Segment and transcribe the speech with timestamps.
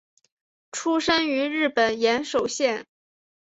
[0.71, 2.87] 出身于日本岩手县。